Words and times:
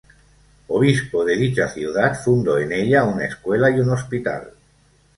Obispo 0.69 1.23
de 1.23 1.37
dicha 1.37 1.67
ciudad, 1.67 2.15
fundó 2.19 2.57
en 2.57 2.71
ella 2.71 3.03
una 3.03 3.25
escuela 3.25 3.69
y 3.69 3.79
un 3.81 3.91
hospital. 3.91 4.49